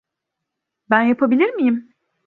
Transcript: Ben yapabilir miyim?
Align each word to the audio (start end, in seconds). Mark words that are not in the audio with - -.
Ben 0.89 1.01
yapabilir 1.01 1.49
miyim? 1.53 1.93